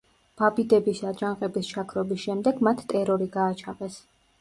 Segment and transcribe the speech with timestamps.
[0.41, 4.05] ბაბიდების აჯანყების ჩაქრობის შემდეგ მათ ტერორი გააჩაღეს.